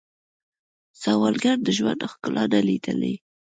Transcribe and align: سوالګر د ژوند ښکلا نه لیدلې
سوالګر 1.01 1.57
د 1.63 1.69
ژوند 1.77 2.01
ښکلا 2.11 2.43
نه 2.53 2.59
لیدلې 2.67 3.15